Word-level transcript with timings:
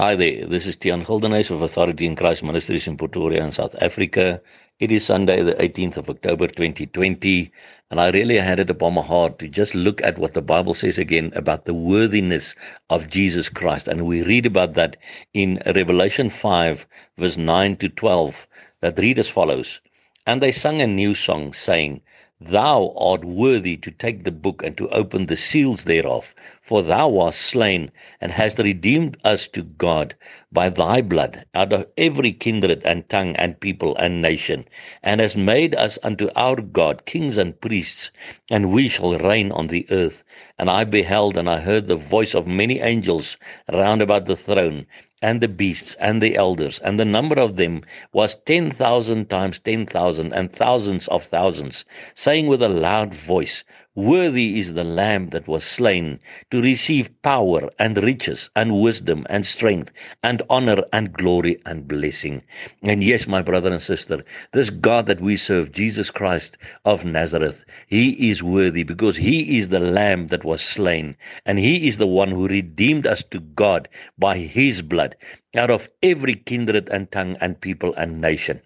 Hi 0.00 0.16
there, 0.16 0.46
this 0.46 0.66
is 0.66 0.76
Tian 0.76 1.04
Gildenhuys 1.04 1.50
of 1.50 1.60
Authority 1.60 2.06
in 2.06 2.16
Christ 2.16 2.42
Ministries 2.42 2.86
in 2.86 2.96
Pretoria 2.96 3.44
in 3.44 3.52
South 3.52 3.74
Africa. 3.82 4.40
It 4.78 4.90
is 4.90 5.04
Sunday, 5.04 5.42
the 5.42 5.52
18th 5.56 5.98
of 5.98 6.08
October 6.08 6.46
2020, 6.46 7.52
and 7.90 8.00
I 8.00 8.08
really 8.08 8.38
had 8.38 8.58
it 8.60 8.70
upon 8.70 8.94
my 8.94 9.02
heart 9.02 9.38
to 9.40 9.46
just 9.46 9.74
look 9.74 10.00
at 10.02 10.16
what 10.16 10.32
the 10.32 10.40
Bible 10.40 10.72
says 10.72 10.96
again 10.96 11.30
about 11.36 11.66
the 11.66 11.74
worthiness 11.74 12.54
of 12.88 13.10
Jesus 13.10 13.50
Christ. 13.50 13.88
And 13.88 14.06
we 14.06 14.22
read 14.22 14.46
about 14.46 14.72
that 14.72 14.96
in 15.34 15.62
Revelation 15.66 16.30
5, 16.30 16.86
verse 17.18 17.36
9 17.36 17.76
to 17.76 17.90
12, 17.90 18.48
that 18.80 18.98
read 18.98 19.18
as 19.18 19.28
follows 19.28 19.82
And 20.26 20.40
they 20.40 20.50
sung 20.50 20.80
a 20.80 20.86
new 20.86 21.14
song, 21.14 21.52
saying, 21.52 22.00
Thou 22.42 22.94
art 22.96 23.22
worthy 23.22 23.76
to 23.76 23.90
take 23.90 24.24
the 24.24 24.32
book 24.32 24.62
and 24.64 24.74
to 24.78 24.88
open 24.88 25.26
the 25.26 25.36
seals 25.36 25.84
thereof, 25.84 26.34
for 26.62 26.82
thou 26.82 27.06
wast 27.10 27.38
slain 27.38 27.92
and 28.18 28.32
hast 28.32 28.58
redeemed 28.58 29.18
us 29.22 29.46
to 29.48 29.62
God 29.62 30.14
by 30.50 30.70
thy 30.70 31.02
blood 31.02 31.44
out 31.54 31.70
of 31.74 31.88
every 31.98 32.32
kindred 32.32 32.80
and 32.82 33.06
tongue 33.10 33.36
and 33.36 33.60
people 33.60 33.94
and 33.96 34.22
nation, 34.22 34.66
and 35.02 35.20
hast 35.20 35.36
made 35.36 35.74
us 35.74 35.98
unto 36.02 36.30
our 36.34 36.62
God 36.62 37.04
kings 37.04 37.36
and 37.36 37.60
priests, 37.60 38.10
and 38.50 38.72
we 38.72 38.88
shall 38.88 39.18
reign 39.18 39.52
on 39.52 39.66
the 39.66 39.86
earth. 39.90 40.24
And 40.58 40.70
I 40.70 40.84
beheld 40.84 41.36
and 41.36 41.46
I 41.46 41.60
heard 41.60 41.88
the 41.88 41.96
voice 41.96 42.34
of 42.34 42.46
many 42.46 42.80
angels 42.80 43.36
round 43.70 44.00
about 44.00 44.24
the 44.24 44.36
throne 44.36 44.86
and 45.22 45.40
the 45.40 45.48
beasts 45.48 45.94
and 46.00 46.22
the 46.22 46.36
elders, 46.36 46.78
and 46.80 46.98
the 46.98 47.04
number 47.04 47.38
of 47.38 47.56
them 47.56 47.82
was 48.12 48.34
ten 48.34 48.70
thousand 48.70 49.28
times 49.28 49.58
ten 49.58 49.86
thousand 49.86 50.32
and 50.32 50.52
thousands 50.52 51.08
of 51.08 51.22
thousands, 51.24 51.84
saying 52.14 52.46
with 52.46 52.62
a 52.62 52.68
loud 52.68 53.14
voice, 53.14 53.64
Worthy 53.96 54.60
is 54.60 54.74
the 54.74 54.84
Lamb 54.84 55.30
that 55.30 55.48
was 55.48 55.64
slain 55.64 56.20
to 56.52 56.62
receive 56.62 57.20
power 57.22 57.68
and 57.76 57.96
riches 57.96 58.48
and 58.54 58.80
wisdom 58.80 59.26
and 59.28 59.44
strength 59.44 59.90
and 60.22 60.42
honor 60.48 60.84
and 60.92 61.12
glory 61.12 61.58
and 61.66 61.88
blessing. 61.88 62.42
And 62.84 63.02
yes, 63.02 63.26
my 63.26 63.42
brother 63.42 63.72
and 63.72 63.82
sister, 63.82 64.24
this 64.52 64.70
God 64.70 65.06
that 65.06 65.20
we 65.20 65.34
serve, 65.34 65.72
Jesus 65.72 66.08
Christ 66.08 66.56
of 66.84 67.04
Nazareth, 67.04 67.64
he 67.88 68.30
is 68.30 68.44
worthy 68.44 68.84
because 68.84 69.16
he 69.16 69.58
is 69.58 69.70
the 69.70 69.80
Lamb 69.80 70.28
that 70.28 70.44
was 70.44 70.62
slain. 70.62 71.16
And 71.44 71.58
he 71.58 71.88
is 71.88 71.98
the 71.98 72.06
one 72.06 72.30
who 72.30 72.46
redeemed 72.46 73.08
us 73.08 73.24
to 73.24 73.40
God 73.40 73.88
by 74.16 74.38
his 74.38 74.82
blood 74.82 75.16
out 75.56 75.70
of 75.70 75.88
every 76.00 76.36
kindred 76.36 76.88
and 76.90 77.10
tongue 77.10 77.36
and 77.40 77.60
people 77.60 77.92
and 77.96 78.20
nation. 78.20 78.62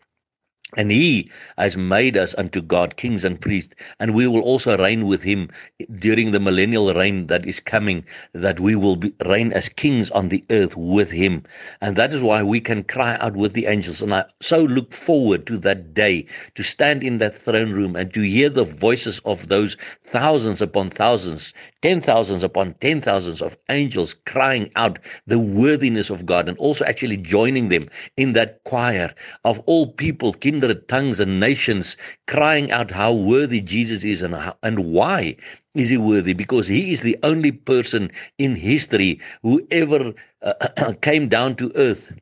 And 0.76 0.90
he 0.90 1.30
has 1.56 1.76
made 1.76 2.16
us 2.16 2.34
unto 2.36 2.60
God 2.60 2.96
kings 2.96 3.24
and 3.24 3.40
priests, 3.40 3.76
and 4.00 4.14
we 4.14 4.26
will 4.26 4.40
also 4.40 4.76
reign 4.76 5.06
with 5.06 5.22
him 5.22 5.50
during 5.98 6.32
the 6.32 6.40
millennial 6.40 6.92
reign 6.94 7.28
that 7.28 7.46
is 7.46 7.60
coming, 7.60 8.04
that 8.32 8.58
we 8.58 8.74
will 8.74 8.96
be, 8.96 9.12
reign 9.24 9.52
as 9.52 9.68
kings 9.68 10.10
on 10.10 10.28
the 10.30 10.44
earth 10.50 10.76
with 10.76 11.10
him. 11.10 11.44
And 11.80 11.96
that 11.96 12.12
is 12.12 12.22
why 12.22 12.42
we 12.42 12.60
can 12.60 12.82
cry 12.82 13.16
out 13.18 13.36
with 13.36 13.52
the 13.52 13.66
angels. 13.66 14.02
And 14.02 14.12
I 14.14 14.24
so 14.40 14.58
look 14.58 14.92
forward 14.92 15.46
to 15.46 15.58
that 15.58 15.94
day 15.94 16.26
to 16.54 16.62
stand 16.64 17.04
in 17.04 17.18
that 17.18 17.36
throne 17.36 17.70
room 17.70 17.94
and 17.94 18.12
to 18.14 18.22
hear 18.22 18.48
the 18.48 18.64
voices 18.64 19.20
of 19.24 19.48
those 19.48 19.76
thousands 20.02 20.60
upon 20.60 20.90
thousands, 20.90 21.54
ten 21.82 22.00
thousands 22.00 22.42
upon 22.42 22.74
ten 22.80 23.00
thousands 23.00 23.40
of 23.42 23.56
angels 23.68 24.14
crying 24.26 24.70
out 24.74 24.98
the 25.26 25.38
worthiness 25.38 26.10
of 26.10 26.26
God 26.26 26.48
and 26.48 26.58
also 26.58 26.84
actually 26.84 27.16
joining 27.16 27.68
them 27.68 27.88
in 28.16 28.32
that 28.32 28.62
choir 28.64 29.14
of 29.44 29.60
all 29.66 29.86
people, 29.86 30.32
kindred 30.32 30.63
kindred 30.64 30.88
tongues 30.88 31.20
and 31.20 31.38
nations 31.40 31.96
crying 32.26 32.70
out 32.70 32.90
how 32.90 33.12
worthy 33.12 33.60
Jesus 33.60 34.02
is 34.02 34.22
and 34.22 34.34
how, 34.34 34.56
and 34.62 34.92
why 34.92 35.36
is 35.74 35.90
he 35.90 35.98
worthy? 35.98 36.32
Because 36.32 36.66
he 36.66 36.90
is 36.92 37.02
the 37.02 37.18
only 37.22 37.52
person 37.52 38.10
in 38.38 38.54
history 38.56 39.20
who 39.42 39.66
ever 39.70 40.14
uh, 40.42 40.92
came 41.02 41.28
down 41.28 41.54
to 41.56 41.70
earth 41.74 42.12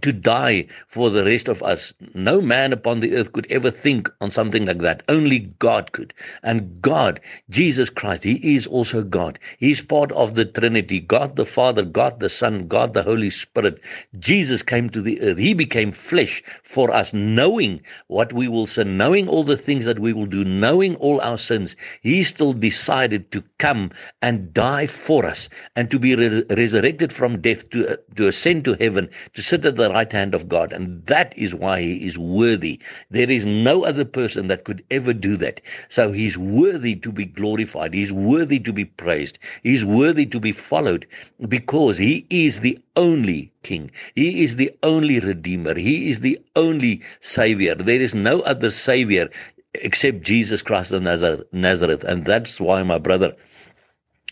to 0.00 0.12
die 0.12 0.66
for 0.88 1.10
the 1.10 1.24
rest 1.24 1.48
of 1.48 1.62
us. 1.62 1.92
No 2.14 2.40
man 2.40 2.72
upon 2.72 3.00
the 3.00 3.14
earth 3.16 3.32
could 3.32 3.46
ever 3.50 3.70
think 3.70 4.08
on 4.20 4.30
something 4.30 4.66
like 4.66 4.78
that. 4.78 5.02
Only 5.08 5.40
God 5.58 5.92
could. 5.92 6.14
And 6.42 6.80
God, 6.80 7.20
Jesus 7.50 7.90
Christ, 7.90 8.24
He 8.24 8.54
is 8.56 8.66
also 8.66 9.02
God. 9.02 9.38
He's 9.58 9.82
part 9.82 10.12
of 10.12 10.34
the 10.34 10.44
Trinity 10.44 11.00
God 11.00 11.36
the 11.36 11.44
Father, 11.44 11.82
God 11.82 12.20
the 12.20 12.28
Son, 12.28 12.68
God 12.68 12.94
the 12.94 13.02
Holy 13.02 13.30
Spirit. 13.30 13.80
Jesus 14.18 14.62
came 14.62 14.88
to 14.90 15.02
the 15.02 15.20
earth. 15.20 15.38
He 15.38 15.54
became 15.54 15.92
flesh 15.92 16.42
for 16.62 16.90
us, 16.90 17.12
knowing 17.12 17.82
what 18.08 18.32
we 18.32 18.48
will 18.48 18.66
sin, 18.66 18.96
knowing 18.96 19.28
all 19.28 19.44
the 19.44 19.56
things 19.56 19.84
that 19.84 19.98
we 19.98 20.12
will 20.12 20.26
do, 20.26 20.44
knowing 20.44 20.96
all 20.96 21.20
our 21.20 21.38
sins. 21.38 21.76
He 22.00 22.22
still 22.22 22.52
decided 22.52 23.30
to 23.32 23.42
come 23.58 23.90
and 24.20 24.54
die 24.54 24.86
for 24.86 25.26
us 25.26 25.48
and 25.76 25.90
to 25.90 25.98
be 25.98 26.14
re- 26.16 26.44
resurrected 26.50 27.12
from 27.12 27.40
death, 27.40 27.68
to, 27.70 27.92
uh, 27.92 27.96
to 28.16 28.28
ascend 28.28 28.64
to 28.64 28.74
heaven, 28.80 29.10
to 29.34 29.42
sit 29.42 29.64
at 29.64 29.76
the 29.76 29.81
the 29.82 29.90
right 29.90 30.10
hand 30.10 30.34
of 30.34 30.48
God. 30.48 30.72
And 30.72 31.04
that 31.06 31.36
is 31.36 31.54
why 31.54 31.80
he 31.80 32.06
is 32.06 32.18
worthy. 32.18 32.80
There 33.10 33.30
is 33.30 33.44
no 33.44 33.84
other 33.84 34.04
person 34.04 34.48
that 34.48 34.64
could 34.64 34.84
ever 34.90 35.12
do 35.12 35.36
that. 35.38 35.60
So 35.88 36.12
he's 36.12 36.38
worthy 36.38 36.96
to 36.96 37.12
be 37.12 37.24
glorified. 37.24 37.94
He's 37.94 38.12
worthy 38.12 38.60
to 38.60 38.72
be 38.72 38.84
praised. 38.84 39.38
He's 39.62 39.84
worthy 39.84 40.26
to 40.26 40.40
be 40.40 40.52
followed 40.52 41.06
because 41.48 41.98
he 41.98 42.26
is 42.30 42.60
the 42.60 42.78
only 42.96 43.52
king. 43.62 43.90
He 44.14 44.44
is 44.44 44.56
the 44.56 44.70
only 44.82 45.20
redeemer. 45.20 45.74
He 45.74 46.10
is 46.10 46.20
the 46.20 46.38
only 46.56 47.02
savior. 47.20 47.74
There 47.74 48.00
is 48.00 48.14
no 48.14 48.40
other 48.42 48.70
savior 48.70 49.28
except 49.74 50.22
Jesus 50.22 50.62
Christ 50.62 50.92
of 50.92 51.02
Nazareth. 51.02 52.04
And 52.04 52.24
that's 52.24 52.60
why, 52.60 52.82
my 52.82 52.98
brother, 52.98 53.34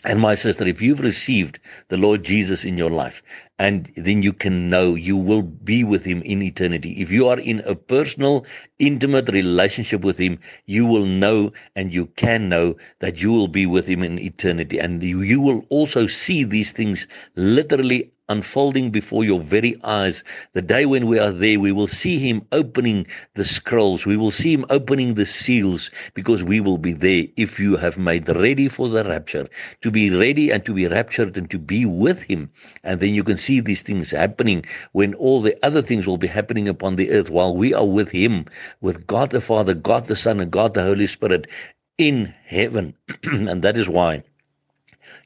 and 0.05 0.19
my 0.19 0.35
sister, 0.35 0.67
if 0.67 0.81
you've 0.81 1.01
received 1.01 1.59
the 1.89 1.99
Lord 1.99 2.23
Jesus 2.23 2.65
in 2.65 2.79
your 2.79 2.91
life, 2.91 3.23
and 3.59 3.93
then 3.97 4.23
you 4.23 4.33
can 4.33 4.71
know 4.71 4.95
you 4.95 5.15
will 5.15 5.43
be 5.43 5.85
with 5.85 6.05
him 6.05 6.23
in 6.23 6.41
eternity. 6.41 6.93
If 6.93 7.13
you 7.13 7.29
are 7.29 7.39
in 7.39 7.61
a 7.67 7.75
personal, 7.75 8.47
intimate 8.79 9.29
relationship 9.29 10.01
with 10.01 10.17
him, 10.17 10.39
you 10.65 10.87
will 10.87 11.05
know 11.05 11.53
and 11.77 11.93
you 11.93 12.07
can 12.07 12.49
know 12.49 12.77
that 13.01 13.21
you 13.21 13.31
will 13.31 13.49
be 13.49 13.67
with 13.67 13.87
him 13.87 14.03
in 14.03 14.19
eternity. 14.19 14.79
And 14.79 15.03
you, 15.03 15.41
will 15.41 15.67
also 15.69 16.07
see 16.07 16.45
these 16.45 16.73
things 16.73 17.07
literally 17.37 18.11
unfolding 18.31 18.91
before 18.91 19.25
your 19.25 19.41
very 19.41 19.77
eyes. 19.85 20.25
The 20.55 20.63
day 20.63 20.87
when 20.87 21.07
we 21.07 21.19
are 21.19 21.33
there, 21.33 21.61
we 21.61 21.73
will 21.73 21.89
see 21.89 22.19
him 22.19 22.47
opening 22.53 23.07
the 23.35 23.45
scrolls. 23.45 24.07
We 24.07 24.17
will 24.17 24.31
see 24.31 24.55
him 24.55 24.65
opening 24.71 25.15
the 25.15 25.27
seals 25.27 25.91
because 26.15 26.45
we 26.45 26.61
will 26.61 26.79
be 26.79 26.93
there 26.93 27.25
if 27.37 27.61
you 27.61 27.77
have 27.77 27.99
made 27.99 28.29
ready 28.29 28.69
for 28.69 28.89
the 28.89 29.05
rapture, 29.05 29.49
to 29.83 29.91
be 29.91 30.11
ready 30.11 30.51
and 30.51 30.65
to 30.65 30.73
be 30.73 30.87
raptured 30.87 31.37
and 31.37 31.51
to 31.51 31.59
be 31.59 31.85
with 31.85 32.23
him. 32.23 32.51
And 32.85 33.01
then 33.01 33.15
you 33.15 33.25
can 33.25 33.37
see 33.37 33.61
these 33.61 33.83
things 33.83 34.13
happening 34.13 34.65
when 34.93 35.15
all 35.15 35.41
the 35.41 35.57
other 35.67 35.83
things 35.83 36.07
will 36.07 36.19
be 36.19 36.29
happening 36.29 36.69
upon 36.69 36.97
the 36.97 37.11
earth 37.11 37.31
while 37.31 37.57
we 37.57 37.75
are 37.75 37.87
with 37.87 38.11
him, 38.11 38.47
with 38.81 39.07
God 39.07 39.31
the 39.31 39.41
Father, 39.41 39.75
God 39.75 40.05
the 40.05 40.17
Son, 40.17 40.41
and 40.41 40.51
God 40.51 40.75
the 40.75 40.85
Holy 40.85 41.09
Spirit 41.09 41.49
in 41.99 42.33
heaven. 42.47 42.95
and 43.25 43.63
that 43.63 43.77
is 43.77 43.89
why 43.89 44.23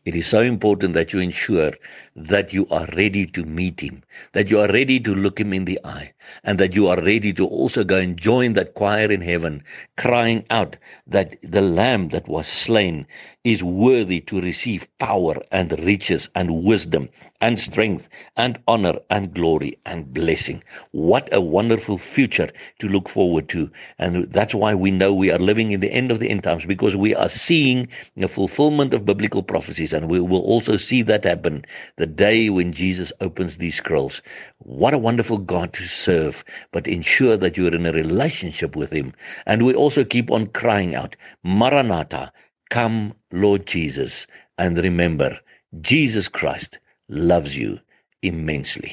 it 0.05 0.15
is 0.15 0.27
so 0.27 0.41
important 0.41 0.95
that 0.95 1.13
you 1.13 1.21
ensure 1.21 1.73
that 2.17 2.53
you 2.53 2.67
are 2.71 2.87
ready 2.97 3.27
to 3.27 3.45
meet 3.45 3.81
him, 3.81 4.03
that 4.33 4.51
you 4.51 4.61
are 4.61 4.69
ready 4.69 5.01
to 5.01 5.15
look 5.15 5.41
him 5.41 5.53
in 5.53 5.65
the 5.65 5.79
eye, 5.85 6.13
and 6.43 6.59
that 6.61 6.75
you 6.75 6.89
are 6.89 7.01
ready 7.03 7.33
to 7.33 7.47
also 7.47 7.85
go 7.85 7.97
and 7.97 8.17
join 8.17 8.53
that 8.55 8.75
choir 8.75 9.11
in 9.11 9.21
heaven, 9.21 9.63
crying 9.97 10.45
out 10.51 10.77
that 11.07 11.37
the 11.43 11.61
lamb 11.61 12.09
that 12.09 12.29
was 12.29 12.47
slain 12.47 13.07
is 13.45 13.63
worthy 13.63 14.21
to 14.23 14.41
receive 14.41 14.89
power 14.99 15.35
and 15.53 15.79
riches 15.81 16.31
and 16.35 16.65
wisdom 16.65 17.11
and 17.43 17.59
strength 17.59 18.09
and 18.37 18.59
honor 18.67 18.95
and 19.11 19.35
glory 19.35 19.79
and 19.85 20.15
blessing. 20.15 20.63
What 20.93 21.29
a 21.31 21.43
wonderful 21.43 21.99
future 21.99 22.51
to 22.79 22.89
look 22.89 23.07
forward 23.07 23.51
to. 23.51 23.71
And 23.99 24.25
that's 24.33 24.55
why 24.55 24.75
we 24.75 24.91
know 24.91 25.13
we 25.13 25.31
are 25.31 25.39
living 25.39 25.73
in 25.73 25.81
the 25.81 25.93
end 25.93 26.11
of 26.11 26.21
the 26.21 26.31
end 26.31 26.43
times 26.45 26.65
because 26.65 26.97
we 26.97 27.15
are 27.15 27.29
seeing 27.29 27.89
the 28.17 28.29
fulfillment 28.29 28.95
of 28.95 29.05
biblical 29.05 29.43
prophecies. 29.43 29.93
And 29.93 30.09
we 30.09 30.21
will 30.21 30.41
also 30.41 30.79
see 30.79 31.03
that 31.03 31.25
happen 31.25 31.67
the 31.97 32.07
day 32.07 32.49
when 32.49 32.73
Jesus 32.73 33.13
opens 33.21 33.59
these 33.59 33.77
scrolls. 33.77 34.23
What 34.61 34.95
a 34.95 34.99
wonderful 34.99 35.37
God 35.37 35.75
to 35.75 35.83
serve, 35.83 36.45
but 36.73 36.87
ensure 36.87 37.37
that 37.37 37.59
you're 37.59 37.75
in 37.75 37.85
a 37.85 37.93
relationship 37.93 38.75
with 38.75 38.91
Him. 38.91 39.13
And 39.45 39.67
we 39.67 39.75
also 39.75 40.03
keep 40.03 40.31
on 40.31 40.47
crying 40.47 40.95
out, 40.95 41.15
Maranatha, 41.43 42.33
come, 42.71 43.15
Lord 43.33 43.67
Jesus. 43.67 44.27
And 44.59 44.77
remember, 44.79 45.39
Jesus 45.81 46.29
Christ 46.29 46.79
loves 47.09 47.57
you 47.59 47.81
immensely. 48.23 48.93